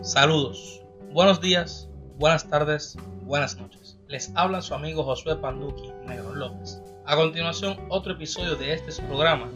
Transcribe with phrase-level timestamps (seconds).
[0.00, 0.80] Saludos,
[1.12, 1.88] buenos días,
[2.18, 3.98] buenas tardes, buenas noches.
[4.06, 6.80] Les habla su amigo Josué Panduki Negro López.
[7.04, 9.50] A continuación, otro episodio de este programa,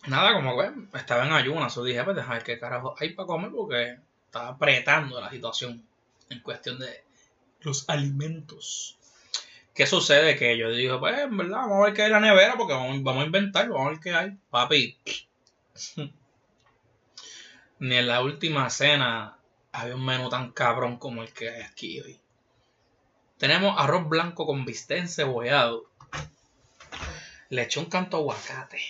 [0.06, 3.50] nada, como que estaba en ayunas, o dije, pues dejar qué carajo hay para comer
[3.50, 5.86] porque estaba apretando la situación
[6.30, 7.04] en cuestión de
[7.60, 8.98] los alimentos.
[9.74, 10.36] ¿Qué sucede?
[10.36, 12.74] Que yo digo, pues, en verdad, vamos a ver qué hay en la nevera porque
[12.74, 14.36] vamos, vamos a inventar, vamos a ver qué hay.
[14.50, 14.98] Papi,
[17.78, 19.38] ni en la última cena
[19.72, 22.20] había un menú tan cabrón como el que hay aquí hoy.
[23.38, 25.90] Tenemos arroz blanco con bistec cebollado.
[27.48, 28.80] Le eché un canto aguacate.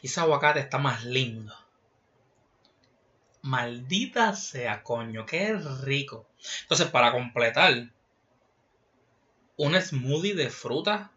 [0.00, 1.54] Y ese aguacate está más lindo.
[3.42, 6.26] Maldita sea, coño, qué rico.
[6.62, 7.90] Entonces, para completar,
[9.56, 11.12] un smoothie de fruta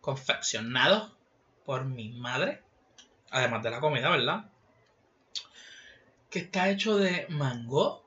[0.00, 1.16] confeccionado
[1.64, 2.62] por mi madre.
[3.30, 4.51] Además de la comida, ¿verdad?
[6.32, 8.02] Que está hecho de mango,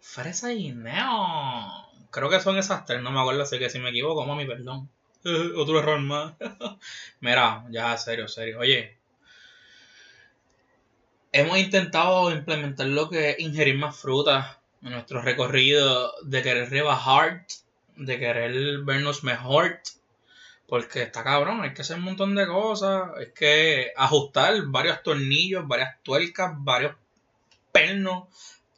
[0.00, 1.70] fresa y neón.
[2.10, 4.90] Creo que son esas tres, no me acuerdo, así que si me equivoco, mami, perdón.
[5.56, 6.34] Otro error más.
[7.20, 8.58] Mira, ya, serio, serio.
[8.58, 8.98] Oye,
[11.30, 17.46] hemos intentado implementar lo que es ingerir más fruta en nuestro recorrido de querer rebajar,
[17.94, 19.78] de querer vernos mejor.
[20.66, 25.68] Porque está cabrón, hay que hacer un montón de cosas, hay que ajustar varios tornillos,
[25.68, 26.96] varias tuercas, varios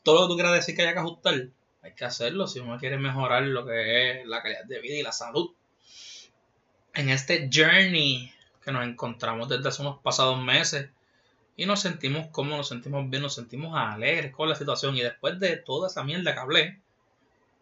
[0.03, 1.35] todo lo que tú quieras decir que haya que ajustar,
[1.83, 5.03] hay que hacerlo si uno quiere mejorar lo que es la calidad de vida y
[5.03, 5.51] la salud.
[6.95, 8.33] En este journey
[8.65, 10.91] que nos encontramos desde hace unos pasados meses
[11.57, 15.39] y nos sentimos cómodos, nos sentimos bien, nos sentimos alegres con la situación y después
[15.41, 16.81] de toda esa mierda que hablé,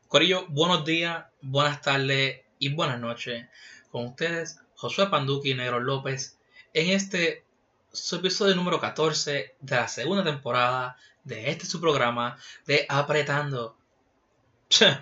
[0.09, 3.47] Corillo, buenos días, buenas tardes y buenas noches.
[3.91, 6.38] Con ustedes, Josué Panduki y Negro López,
[6.72, 7.44] en este
[7.93, 10.97] su episodio número 14 de la segunda temporada
[11.28, 13.77] de este su programa de Apretando.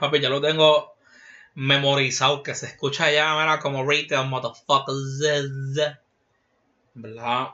[0.01, 0.95] papi, ya lo tengo
[1.55, 5.21] memorizado, que se escucha ya, mira, como retail motherfuckers.
[6.95, 7.49] ¿Verdad?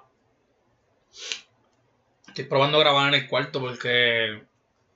[2.28, 4.43] Estoy probando grabar en el cuarto porque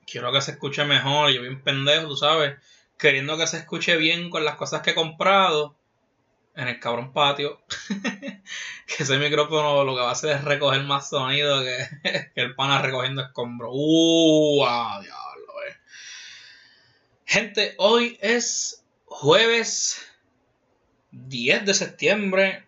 [0.05, 1.31] quiero que se escuche mejor.
[1.31, 2.57] Yo bien pendejo, tú sabes.
[2.97, 5.75] Queriendo que se escuche bien con las cosas que he comprado
[6.57, 7.61] en el cabrón patio.
[8.87, 12.81] que ese micrófono lo que va a hacer es recoger más sonido que, el pana
[12.81, 13.69] recogiendo escombros.
[13.73, 14.65] ¡Uh!
[14.65, 15.77] Ah, diablo, eh.
[17.25, 20.03] Gente, hoy es jueves
[21.11, 22.65] 10 de septiembre.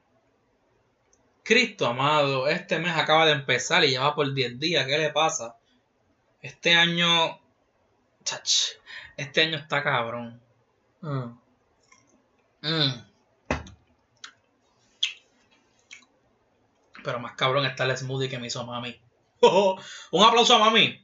[1.43, 4.85] Cristo amado, este mes acaba de empezar y ya va por 10 días.
[4.85, 5.57] ¿Qué le pasa?
[6.43, 7.39] Este año.
[8.23, 8.73] Chach,
[9.17, 10.39] este año está cabrón.
[11.01, 11.39] Mm.
[12.61, 13.08] Mm.
[17.09, 19.01] Pero más cabrón está el smoothie que me hizo mami.
[19.41, 21.03] Un aplauso a mami.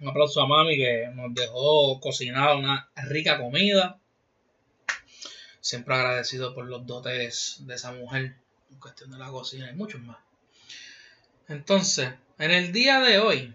[0.00, 4.00] Un aplauso a mami que nos dejó cocinar una rica comida.
[5.60, 8.34] Siempre agradecido por los dotes de esa mujer
[8.68, 10.18] en cuestión de la cocina y muchos más.
[11.46, 13.54] Entonces, en el día de hoy,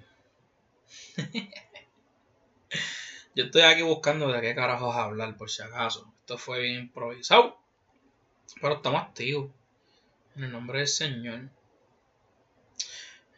[3.36, 6.14] yo estoy aquí buscando de qué carajos hablar, por si acaso.
[6.22, 7.60] Esto fue bien improvisado,
[8.62, 9.52] pero estamos activos.
[10.36, 11.50] En el nombre del Señor.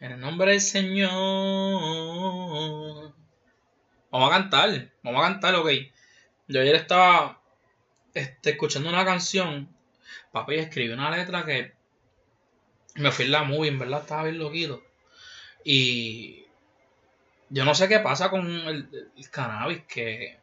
[0.00, 1.12] En el nombre del Señor.
[4.10, 4.90] Vamos a cantar.
[5.04, 5.70] Vamos a cantar, ok.
[6.48, 7.40] Yo ayer estaba
[8.14, 9.68] este, escuchando una canción.
[10.32, 11.72] Papi escribió una letra que
[12.96, 14.82] me fui en la movie, en verdad estaba bien loquito.
[15.62, 16.46] Y
[17.48, 20.38] yo no sé qué pasa con el, el cannabis que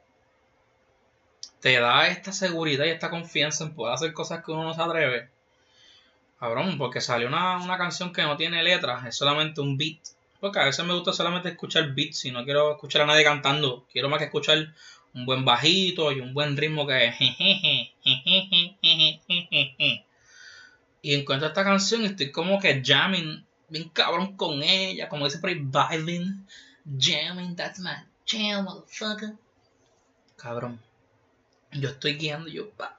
[1.60, 4.82] te da esta seguridad y esta confianza en poder hacer cosas que uno no se
[4.82, 5.35] atreve.
[6.40, 10.00] Cabrón, porque salió una, una canción que no tiene letras, es solamente un beat.
[10.40, 13.86] Porque a veces me gusta solamente escuchar beats y no quiero escuchar a nadie cantando.
[13.92, 14.74] Quiero más que escuchar
[15.14, 17.14] un buen bajito y un buen ritmo que
[21.06, 25.38] y encuentro esta canción y estoy como que jamming bien cabrón con ella, como dice
[25.38, 26.48] por ahí, vibing,
[26.98, 27.92] jamming, that's my
[28.26, 29.36] jam, motherfucker.
[30.36, 30.80] Cabrón.
[31.72, 32.98] Yo estoy guiando, yo pa,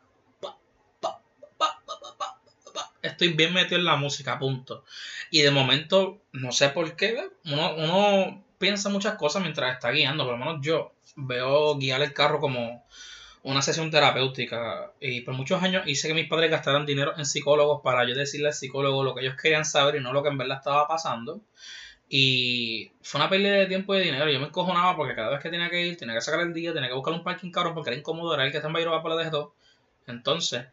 [3.07, 4.85] Estoy bien metido en la música, punto.
[5.31, 10.25] Y de momento, no sé por qué, uno, uno piensa muchas cosas mientras está guiando,
[10.25, 12.85] por lo menos yo veo guiar el carro como
[13.43, 17.81] una sesión terapéutica y por muchos años hice que mis padres gastaran dinero en psicólogos
[17.83, 20.39] para yo decirle al psicólogo lo que ellos querían saber y no lo que en
[20.39, 21.41] verdad estaba pasando.
[22.09, 24.31] Y fue una pérdida de tiempo y de dinero.
[24.31, 26.73] Yo me encojonaba porque cada vez que tenía que ir, tenía que sacar el día,
[26.73, 29.03] tenía que buscar un parking caro porque era incómodo, era el que estaba en Bayrova
[29.03, 29.47] por la de
[30.09, 30.67] Entonces,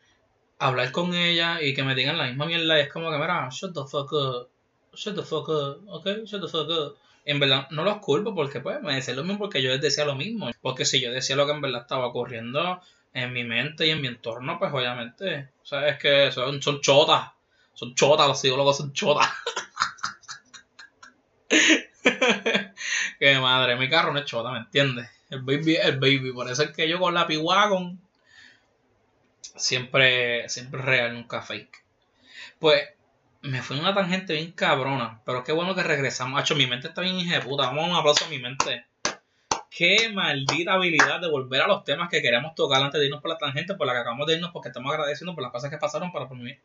[0.68, 3.50] hablar con ella y que me digan la misma mierda y es como que, mira,
[3.52, 4.50] shut the fuck up,
[4.94, 8.60] shut the fuck up, ok, shut the fuck up en verdad no los culpo porque
[8.60, 10.50] pues me decían lo mismo porque yo les decía lo mismo.
[10.62, 12.82] Porque si yo decía lo que en verdad estaba ocurriendo
[13.14, 17.32] en mi mente y en mi entorno, pues obviamente, sabes que son, son chotas.
[17.74, 19.28] Son chotas, los psicólogos son chotas.
[23.20, 25.10] que madre, mi carro no es chota, ¿me entiendes?
[25.30, 26.32] El baby el baby.
[26.34, 28.00] Por eso es que yo con la P-Wagon
[29.56, 31.84] siempre, siempre real, nunca fake.
[32.60, 32.84] Pues
[33.42, 35.22] me fue una tangente bien cabrona.
[35.26, 36.40] Pero qué bueno que regresamos.
[36.40, 37.68] Hacho, mi mente está bien puta.
[37.68, 38.86] Vamos a un aplauso a mi mente.
[39.70, 43.32] Qué maldita habilidad de volver a los temas que queremos tocar antes de irnos por
[43.32, 45.78] la tangente, por la que acabamos de irnos, porque estamos agradeciendo por las cosas que
[45.78, 46.56] pasaron para por mí.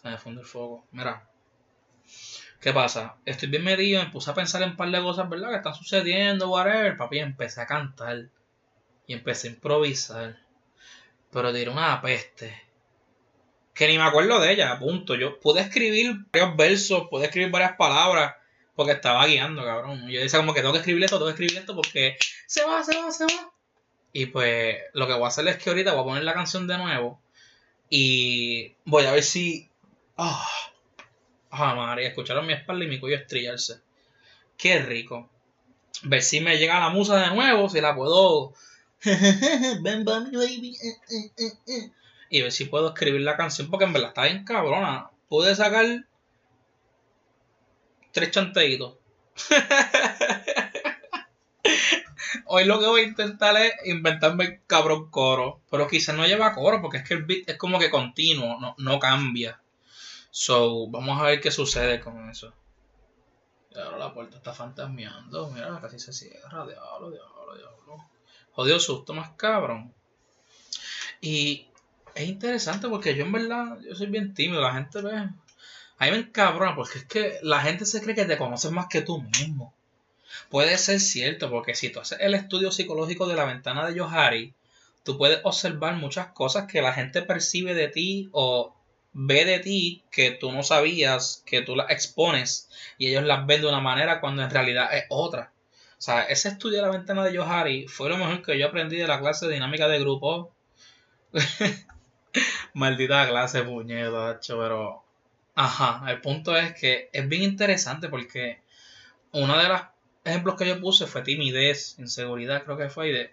[0.00, 0.86] Se me funde el fuego.
[0.90, 1.28] Mira.
[2.60, 3.16] ¿Qué pasa?
[3.24, 5.50] Estoy bien medido, me puse a pensar en un par de cosas, ¿verdad?
[5.50, 6.96] Que están sucediendo, whatever.
[6.96, 8.28] Papi, empecé a cantar.
[9.06, 10.38] Y empecé a improvisar.
[11.32, 12.62] Pero diré una peste
[13.74, 15.14] que ni me acuerdo de ella, punto.
[15.14, 18.34] Yo pude escribir varios versos, pude escribir varias palabras,
[18.74, 20.08] porque estaba guiando, cabrón.
[20.08, 22.84] Yo decía como que tengo que escribir esto, tengo que escribir esto, porque se va,
[22.84, 23.52] se va, se va.
[24.12, 26.66] Y pues lo que voy a hacer es que ahorita voy a poner la canción
[26.66, 27.20] de nuevo
[27.88, 29.70] y voy a ver si...
[30.18, 30.46] Ah,
[31.50, 33.80] oh, María, escucharon mi espalda y mi cuello estrellarse.
[34.58, 35.30] Qué rico.
[36.02, 38.52] Ver si me llega la musa de nuevo, si la puedo...
[39.82, 40.76] Ven, baby.
[40.80, 40.96] Eh,
[41.36, 41.90] eh, eh,
[42.30, 45.10] y ver si puedo escribir la canción porque en verdad está bien cabrona.
[45.28, 46.06] Pude sacar
[48.12, 48.96] tres chanteitos.
[52.46, 55.60] Hoy lo que voy a intentar es inventarme el cabrón coro.
[55.70, 58.74] Pero quizás no lleva coro porque es que el beat es como que continuo, no,
[58.78, 59.60] no cambia.
[60.30, 62.54] So, vamos a ver qué sucede con eso.
[63.70, 65.50] Y ahora la puerta está fantasmeando.
[65.50, 66.66] Mira, casi se cierra.
[66.66, 68.11] Diablo, diablo, diablo.
[68.52, 69.92] Jodido susto más cabrón.
[71.20, 71.66] Y
[72.14, 75.16] es interesante porque yo en verdad, yo soy bien tímido, la gente ve.
[75.16, 78.86] A mí me encabrona porque es que la gente se cree que te conoces más
[78.88, 79.72] que tú mismo.
[80.50, 84.54] Puede ser cierto, porque si tú haces el estudio psicológico de la ventana de Johari,
[85.04, 88.74] tú puedes observar muchas cosas que la gente percibe de ti o
[89.12, 92.68] ve de ti que tú no sabías, que tú las expones
[92.98, 95.52] y ellos las ven de una manera cuando en realidad es otra.
[96.02, 98.96] O sea, ese estudio de la ventana de Johari fue lo mejor que yo aprendí
[98.96, 100.52] de la clase de dinámica de grupo.
[102.74, 105.04] Maldita clase puñeta, pero.
[105.54, 108.62] Ajá, el punto es que es bien interesante porque
[109.30, 109.80] uno de los
[110.24, 113.30] ejemplos que yo puse fue timidez, inseguridad, creo que fue, y de.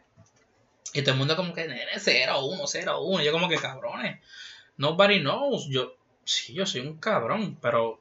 [0.93, 3.23] Y todo el mundo como que, nene, 0, 1, 0, 1.
[3.23, 4.19] yo como que cabrones.
[4.77, 5.65] Nobody knows.
[5.69, 7.99] Yo, sí, yo soy un cabrón, pero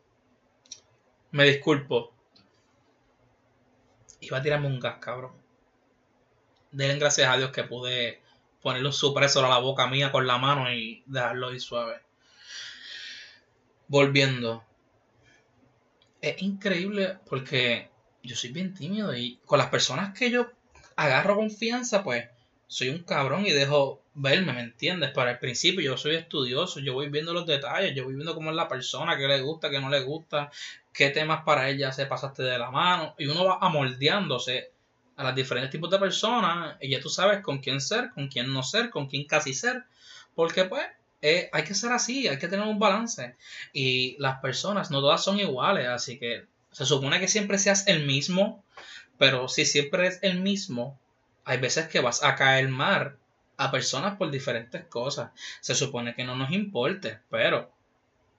[1.30, 2.17] me disculpo.
[4.20, 5.32] Iba a tirarme un gas, cabrón.
[6.70, 8.20] Den gracias a Dios que pude
[8.62, 12.00] ponerle un supresor a la boca mía con la mano y dejarlo ahí suave.
[13.86, 14.64] Volviendo.
[16.20, 17.90] Es increíble porque
[18.22, 20.50] yo soy bien tímido y con las personas que yo
[20.96, 22.28] agarro confianza, pues
[22.66, 25.12] soy un cabrón y dejo verme, ¿me entiendes?
[25.12, 28.50] Para el principio yo soy estudioso, yo voy viendo los detalles, yo voy viendo cómo
[28.50, 30.50] es la persona, qué le gusta, qué no le gusta,
[30.98, 34.72] qué temas para ella se pasaste de la mano y uno va amoldeándose
[35.14, 38.52] a los diferentes tipos de personas y ya tú sabes con quién ser, con quién
[38.52, 39.84] no ser, con quién casi ser,
[40.34, 40.84] porque pues
[41.22, 43.36] eh, hay que ser así, hay que tener un balance
[43.72, 48.04] y las personas no todas son iguales, así que se supone que siempre seas el
[48.04, 48.64] mismo,
[49.18, 50.98] pero si siempre es el mismo,
[51.44, 53.16] hay veces que vas a caer mal
[53.56, 55.30] a personas por diferentes cosas.
[55.60, 57.72] Se supone que no nos importe, pero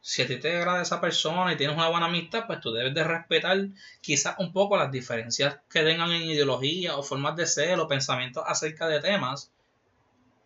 [0.02, 2.94] si a ti te agrada esa persona y tienes una buena amistad, pues tú debes
[2.94, 3.68] de respetar
[4.02, 8.44] quizás un poco las diferencias que tengan en ideología o formas de ser o pensamientos
[8.48, 9.52] acerca de temas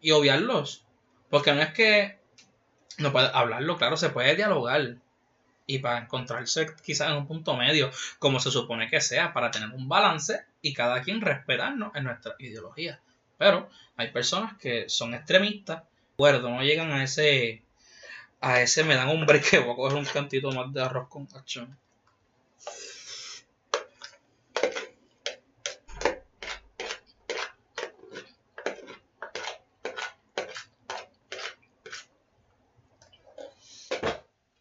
[0.01, 0.85] y obviarlos.
[1.29, 2.19] Porque no es que
[2.97, 4.97] no puedes hablarlo, claro, se puede dialogar.
[5.65, 9.69] Y para encontrarse quizás en un punto medio, como se supone que sea, para tener
[9.69, 12.99] un balance y cada quien respetarnos en nuestra ideología.
[13.37, 15.83] Pero hay personas que son extremistas,
[16.17, 17.63] no llegan a ese
[18.43, 21.27] a ese me dan un break voy a coger un cantito más de arroz con
[21.33, 21.77] acción.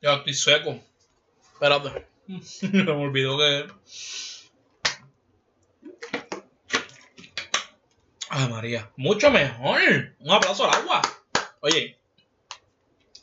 [0.01, 0.81] Ya estoy seco.
[1.53, 2.07] Espérate.
[2.73, 3.67] me olvidó que.
[8.31, 8.91] Ay, María.
[8.97, 9.81] Mucho mejor.
[10.21, 11.03] Un aplauso al agua.
[11.61, 12.02] Oye,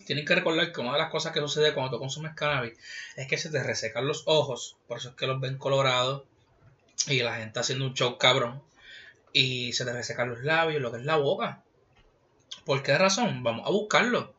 [0.09, 2.73] tienen que recordar que una de las cosas que sucede cuando tú consumes cannabis
[3.15, 4.75] es que se te resecan los ojos.
[4.87, 6.23] Por eso es que los ven colorados.
[7.05, 8.63] Y la gente haciendo un show cabrón.
[9.33, 11.61] Y se te resecan los labios, lo que es la boca.
[12.65, 13.43] ¿Por qué razón?
[13.43, 14.33] Vamos a buscarlo.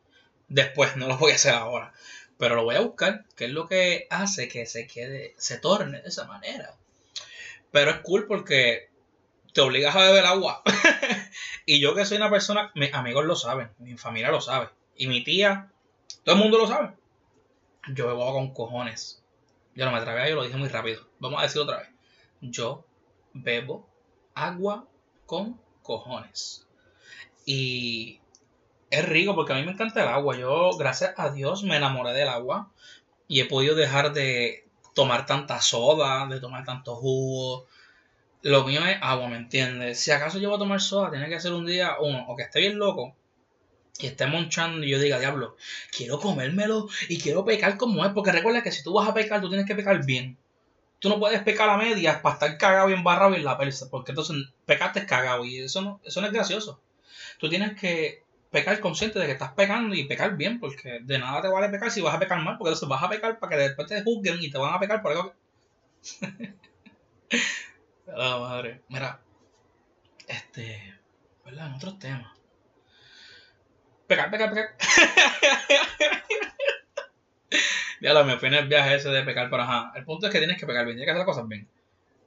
[0.49, 1.93] Después, no lo voy a hacer ahora.
[2.37, 6.01] Pero lo voy a buscar, que es lo que hace que se quede, se torne
[6.01, 6.75] de esa manera.
[7.71, 8.89] Pero es cool porque
[9.53, 10.63] te obligas a beber agua.
[11.65, 14.67] y yo que soy una persona, mis amigos lo saben, mi familia lo sabe.
[14.95, 15.71] Y mi tía,
[16.23, 16.95] todo el mundo lo sabe.
[17.93, 19.23] Yo bebo con cojones.
[19.73, 21.07] Yo no me atreví, yo lo dije muy rápido.
[21.19, 21.89] Vamos a decir otra vez.
[22.41, 22.85] Yo
[23.33, 23.89] bebo
[24.33, 24.87] agua
[25.25, 26.67] con cojones.
[27.45, 28.19] Y
[28.89, 30.37] es rico porque a mí me encanta el agua.
[30.37, 32.71] Yo, gracias a Dios, me enamoré del agua
[33.27, 37.65] y he podido dejar de tomar tanta soda, de tomar tanto jugo.
[38.41, 39.99] Lo mío es agua, ¿me entiendes?
[39.99, 42.43] Si acaso yo voy a tomar soda, tiene que ser un día, uno, o que
[42.43, 43.15] esté bien loco,
[44.01, 45.55] y esté monchando y yo diga, diablo,
[45.95, 49.41] quiero comérmelo y quiero pecar como es, porque recuerda que si tú vas a pecar,
[49.41, 50.37] tú tienes que pecar bien.
[50.99, 54.11] Tú no puedes pecar a medias para estar cagado y embarrado en la persa, porque
[54.11, 56.79] entonces pecaste cagado y eso no, eso no es gracioso.
[57.39, 61.41] Tú tienes que pecar consciente de que estás pecando y pecar bien, porque de nada
[61.41, 63.63] te vale pecar si vas a pecar mal, porque entonces vas a pecar para que
[63.63, 66.53] después te juzguen y te van a pecar por algo que...
[68.07, 68.81] Madre.
[68.89, 69.21] Mira,
[70.27, 70.99] este,
[71.45, 71.67] ¿verdad?
[71.67, 72.40] En otros temas.
[74.11, 74.75] Pecar, pecar, pecar.
[78.01, 79.93] ya lo me fui en el viaje ese de pecar, pero ajá.
[79.95, 81.65] El punto es que tienes que pecar bien, tienes que hacer las cosas bien.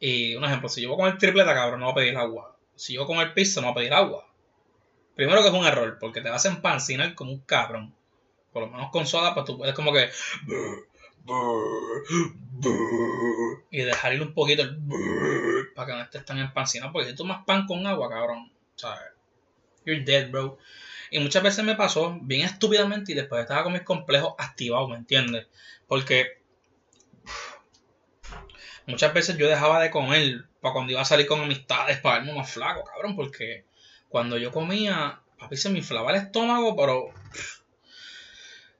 [0.00, 2.57] Y un ejemplo, si yo voy con el tripleta, cabrón, no voy a pedir agua.
[2.75, 4.26] Si yo con el piso, no voy a pedir agua.
[5.14, 7.95] Primero que es un error, porque te vas a empancinar como un cabrón.
[8.55, 10.09] Por lo menos con soda, pues tú puedes como que.
[13.71, 14.79] Y dejar ir un poquito el.
[15.75, 16.93] Para que no estés tan empancinado.
[16.95, 18.50] Porque si tomas pan con agua, cabrón.
[18.75, 19.03] ¿Sabes?
[19.85, 20.57] You're dead, bro.
[21.14, 24.97] Y muchas veces me pasó bien estúpidamente y después estaba con mis complejos activados, ¿me
[24.97, 25.47] entiendes?
[25.87, 26.42] Porque
[28.85, 32.35] muchas veces yo dejaba de comer para cuando iba a salir con amistades para verme
[32.35, 33.64] más flaco, cabrón, porque
[34.09, 37.11] cuando yo comía, papi se me inflaba el estómago, pero.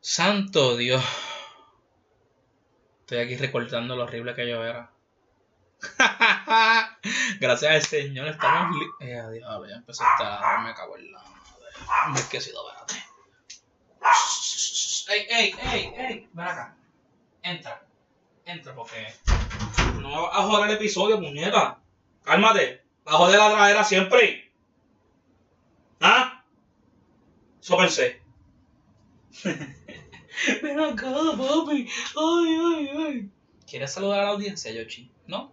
[0.01, 1.05] Santo Dios.
[3.03, 4.91] Estoy aquí recordando lo horrible que yo era.
[7.39, 10.63] Gracias al Señor estamos Eh, adiós, ya empecé a estar.
[10.65, 11.34] Me cago en la
[11.87, 12.23] madre.
[12.33, 13.15] Me he sido, espérate.
[15.09, 16.29] Ey, ey, ey, ey.
[16.33, 16.77] Ven acá.
[17.43, 17.87] Entra.
[18.47, 19.07] Entra porque.
[20.01, 21.79] No me vas a joder el episodio, muñeca.
[22.23, 22.83] Cálmate.
[23.07, 24.51] Va a joder la tradera siempre.
[26.01, 26.45] ¿Ah?
[27.61, 28.23] Eso pensé.
[30.63, 31.89] Ven acá, papi.
[32.17, 33.31] Ay, ay, ay.
[33.67, 35.11] ¿Quieres saludar a la audiencia, Yoshi?
[35.27, 35.53] ¿No?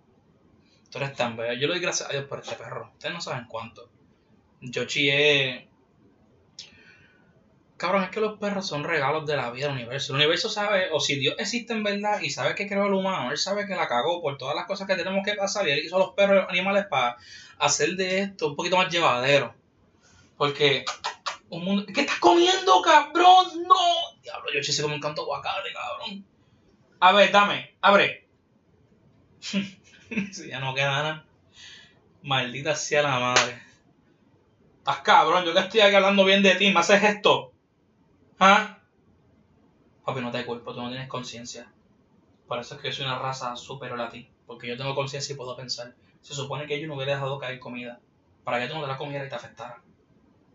[0.89, 1.53] Tú eres tan bello.
[1.53, 2.91] Yo le doy gracias a Dios por este perro.
[2.93, 3.89] Ustedes no saben cuánto.
[4.61, 5.70] Yoshi es.
[7.81, 10.13] Cabrón, es que los perros son regalos de la vida del universo.
[10.13, 13.31] El universo sabe, o si Dios existe en verdad y sabe que creó el humano,
[13.31, 15.83] Él sabe que la cagó por todas las cosas que tenemos que pasar y Él
[15.83, 17.17] hizo a los perros y los animales para
[17.57, 19.55] hacer de esto un poquito más llevadero.
[20.37, 20.85] Porque
[21.49, 21.87] un mundo.
[21.91, 23.63] ¿Qué estás comiendo, cabrón?
[23.67, 24.21] ¡No!
[24.21, 26.23] Diablo, yo se como un canto guacate, cabrón.
[26.99, 28.27] A ver, dame, abre.
[29.41, 31.25] si ya no queda nada.
[32.21, 33.59] Maldita sea la madre.
[34.77, 37.50] Estás cabrón, yo que estoy aquí hablando bien de ti, ¿me haces esto?
[38.43, 38.79] ¿Ah?
[40.03, 41.71] Papi, no te culpo, tú no tienes conciencia.
[42.47, 44.27] Por eso es que yo soy una raza superior a ti.
[44.47, 45.93] Porque yo tengo conciencia y puedo pensar.
[46.21, 47.99] Se supone que yo no hubiera dejado caer comida.
[48.43, 49.83] Para que tú no te la comieras y te afectara.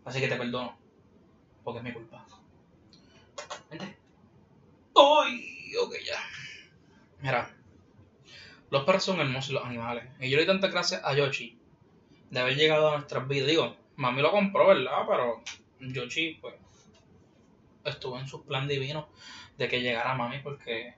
[0.03, 0.77] Así que te perdono.
[1.63, 2.25] Porque es mi culpa.
[3.69, 3.97] Vente.
[4.93, 5.71] ¡Ay!
[5.81, 6.19] Ok, ya.
[7.21, 7.55] Mira.
[8.69, 10.03] Los perros son hermosos los animales.
[10.19, 11.57] Y yo le doy tantas gracias a Yoshi
[12.31, 13.47] de haber llegado a nuestras vidas.
[13.47, 15.05] Digo, mami lo compró, ¿verdad?
[15.07, 15.41] Pero
[15.79, 16.66] Yoshi, pues.
[17.89, 19.09] Estuvo en su plan divino
[19.57, 20.95] de que llegara mami porque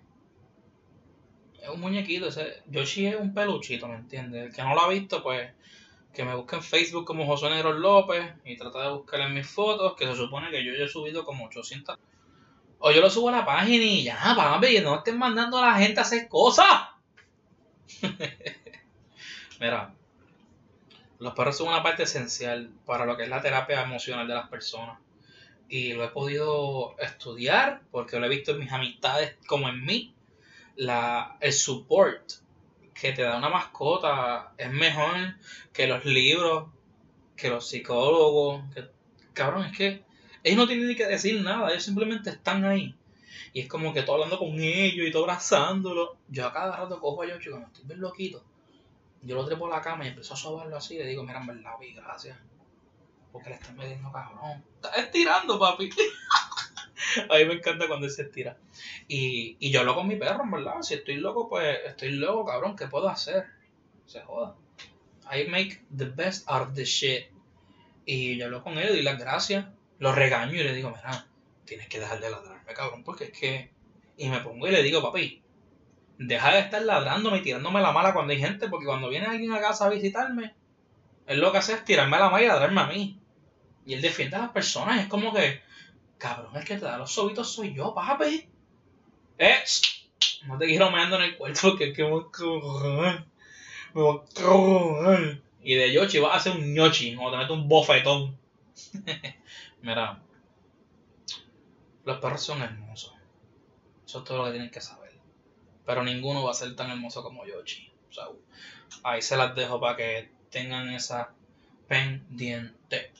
[1.61, 2.27] es un muñequito.
[2.27, 4.47] Ese, Yoshi es un peluchito, ¿me entiendes?
[4.47, 5.51] El que no lo ha visto, pues
[6.13, 9.47] que me busque en Facebook como José Negro López y trata de buscar en mis
[9.47, 11.97] fotos, que se supone que yo ya he subido como 800.
[12.79, 15.73] O yo lo subo a la página y ya, papi, no estén mandando a la
[15.75, 16.89] gente a hacer cosas.
[19.59, 19.93] Mira,
[21.19, 24.47] los perros son una parte esencial para lo que es la terapia emocional de las
[24.47, 24.99] personas.
[25.69, 30.15] Y lo he podido estudiar porque lo he visto en mis amistades como en mí.
[30.75, 32.31] La, el support
[32.93, 35.35] que te da una mascota es mejor
[35.71, 36.69] que los libros,
[37.35, 38.63] que los psicólogos.
[38.73, 38.89] Que,
[39.33, 40.03] cabrón, es que
[40.43, 42.95] ellos no tienen ni que decir nada, ellos simplemente están ahí.
[43.53, 46.17] Y es como que todo hablando con ellos y todo abrazándolo.
[46.27, 48.43] Yo a cada rato cojo a Yoshi cuando estoy bien loquito.
[49.21, 50.97] Yo lo trepo a la cama y empiezo a sobarlo así.
[50.97, 52.37] Le digo, mira, en verdad, vi, gracias.
[53.31, 54.63] Porque le estás metiendo cabrón.
[54.75, 55.89] Estás estirando, papi.
[57.29, 58.57] a mí me encanta cuando él se estira.
[59.07, 60.81] Y, y yo hablo con mi perro, en verdad.
[60.81, 62.75] Si estoy loco, pues estoy loco, cabrón.
[62.75, 63.45] ¿Qué puedo hacer?
[64.05, 64.55] Se joda.
[65.31, 67.27] I make the best out of the shit.
[68.05, 69.67] Y yo hablo con él, doy las gracias.
[69.99, 71.27] Lo regaño y le digo, mira,
[71.65, 73.71] tienes que dejar de ladrarme, cabrón, porque es que...
[74.17, 75.41] Y me pongo y le digo, papi,
[76.17, 79.53] deja de estar ladrándome y tirándome la mala cuando hay gente, porque cuando viene alguien
[79.53, 80.55] a casa a visitarme,
[81.29, 83.19] él lo que hace es tirarme la mala y ladrarme a mí.
[83.85, 85.61] Y él defiende a las personas, es como que,
[86.17, 88.49] cabrón, el que te da los sobitos soy yo, papi.
[89.37, 89.63] Eh,
[90.47, 92.09] no te quiero meando en el cuarto, que que me
[93.93, 98.35] me Y de Yoshi vas a hacer un ñochi, o te meto un bofetón.
[99.83, 100.23] Mira,
[102.05, 103.13] los perros son hermosos.
[104.03, 105.13] Eso es todo lo que tienen que saber.
[105.85, 107.91] Pero ninguno va a ser tan hermoso como Yoshi.
[108.09, 108.25] O sea,
[109.03, 111.31] ahí se las dejo para que tengan esa
[111.87, 113.11] pendiente.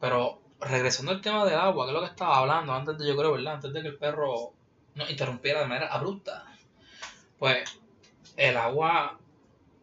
[0.00, 3.16] Pero regresando al tema del agua, que es lo que estaba hablando antes de, yo
[3.16, 3.54] creo, ¿verdad?
[3.54, 4.52] Antes de que el perro
[4.94, 6.46] nos interrumpiera de manera abrupta.
[7.38, 7.68] Pues
[8.36, 9.18] el agua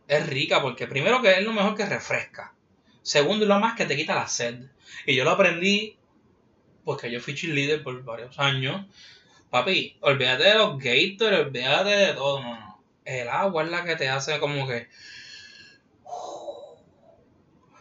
[0.07, 2.53] es rica porque primero que es lo mejor que refresca.
[3.01, 4.65] Segundo y lo más que te quita la sed.
[5.05, 5.97] Y yo lo aprendí
[6.83, 8.85] porque yo fui cheerleader por varios años.
[9.49, 12.81] Papi, olvídate de los gators, olvídate de todo, no, no.
[13.03, 14.87] El agua es la que te hace como que.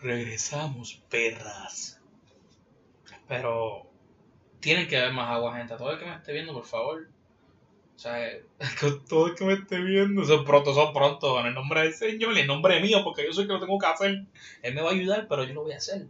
[0.02, 2.00] Regresamos, perras.
[3.28, 3.86] Pero
[4.60, 5.76] tienen que haber más agua, gente.
[5.76, 7.08] Todo el que me esté viendo, por favor.
[7.94, 8.30] O sea,
[9.08, 12.32] todo el que me esté viendo, son pronto, son pronto, en el nombre del Señor,
[12.32, 14.24] en el nombre mío, porque yo soy el que lo tengo que hacer.
[14.62, 16.06] Él me va a ayudar, pero yo lo voy a hacer.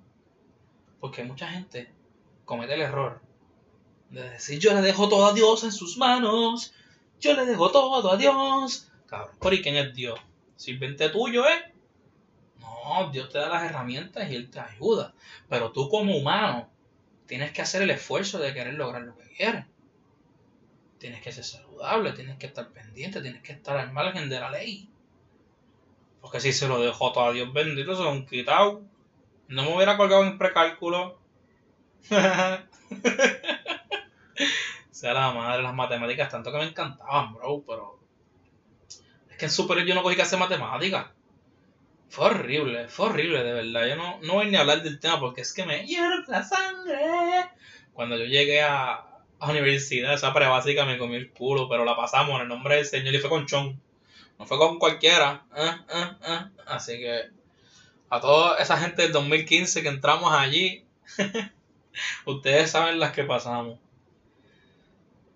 [1.00, 1.90] Porque mucha gente
[2.44, 3.20] comete el error
[4.11, 6.74] de decir yo le dejo todo a Dios en sus manos,
[7.20, 8.90] yo le dejo todo a Dios.
[9.07, 10.18] Cabrón, ¿por y quién es Dios?
[10.57, 11.70] Sirvente tuyo, ¿eh?
[12.90, 15.14] No, Dios te da las herramientas y Él te ayuda.
[15.48, 16.68] Pero tú como humano
[17.26, 19.64] tienes que hacer el esfuerzo de querer lograr lo que quieres.
[20.98, 24.50] Tienes que ser saludable, tienes que estar pendiente, tienes que estar al margen de la
[24.50, 24.90] ley.
[26.20, 28.83] Porque si se lo dejo todo a Dios bendito, se lo han quitado.
[29.46, 31.20] No me hubiera colgado en precálculo.
[34.90, 38.00] sea la madre las matemáticas, tanto que me encantaban, bro, pero.
[39.31, 41.07] Es que en superior yo no cogí que hacer matemáticas.
[42.11, 43.87] Fue horrible, fue horrible, de verdad.
[43.87, 46.42] Yo no, no voy ni a hablar del tema porque es que me hierve la
[46.42, 46.99] sangre.
[47.92, 49.07] Cuando yo llegué a,
[49.38, 52.87] a universidad, esa pre-básica me comí el culo, pero la pasamos en el nombre del
[52.87, 53.81] Señor y fue con Chon.
[54.38, 55.44] No fue con cualquiera.
[55.57, 55.70] ¿eh?
[55.94, 56.11] ¿eh?
[56.27, 56.40] ¿eh?
[56.66, 57.31] Así que
[58.11, 60.85] a toda esa gente del 2015 que entramos allí,
[62.25, 63.79] Ustedes saben las que pasamos.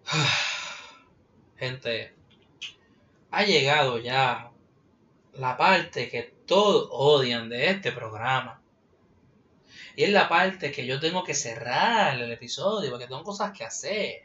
[1.57, 2.15] Gente,
[3.31, 4.51] ha llegado ya
[5.35, 8.61] la parte que todos odian de este programa.
[9.97, 13.65] Y es la parte que yo tengo que cerrar el episodio porque tengo cosas que
[13.65, 14.23] hacer.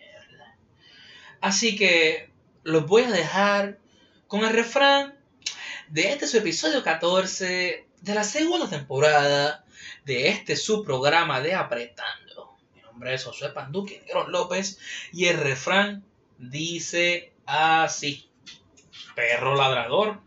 [1.42, 2.32] Así que
[2.64, 3.78] los voy a dejar
[4.28, 5.18] con el refrán
[5.90, 9.66] de este su episodio 14 de la segunda temporada
[10.06, 12.58] de este su programa de Apretando.
[12.76, 14.80] Mi nombre es Josué Panduque López
[15.12, 16.04] y el refrán
[16.38, 18.30] dice así.
[19.16, 20.20] Perro ladrador,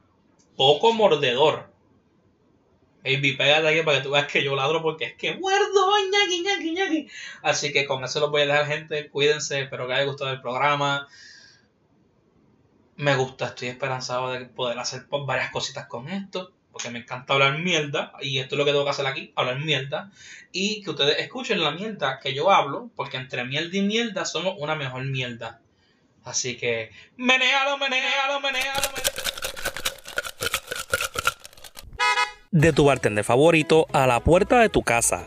[0.57, 1.72] poco mordedor.
[3.05, 6.43] Baby, pégate aquí para que tú veas que yo ladro porque es que muerdo, ñaki,
[6.43, 7.09] ñaki, ñaki.
[7.43, 9.09] Así que con eso los voy a dejar, gente.
[9.09, 11.09] Cuídense, espero que haya gustado el programa.
[12.97, 17.59] Me gusta, estoy esperanzado de poder hacer varias cositas con esto porque me encanta hablar
[17.59, 20.11] mierda, y esto es lo que tengo que hacer aquí, hablar mierda,
[20.53, 24.55] y que ustedes escuchen la mierda que yo hablo, porque entre mierda y mierda somos
[24.59, 25.61] una mejor mierda.
[26.25, 29.32] Así que, menealo, menealo, menealo, menealo.
[32.53, 35.27] De tu bartender favorito a la puerta de tu casa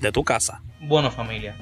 [0.00, 0.62] de tu casa.
[0.80, 1.56] Bueno familia,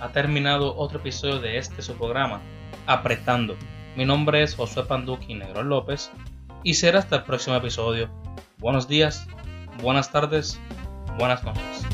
[0.00, 2.40] ha terminado otro episodio de este su programa,
[2.86, 3.56] Apretando.
[3.96, 6.10] Mi nombre es Josué Panduki Negro López
[6.62, 8.10] y será hasta el próximo episodio.
[8.58, 9.26] Buenos días,
[9.80, 10.60] buenas tardes,
[11.18, 11.91] buenas noches.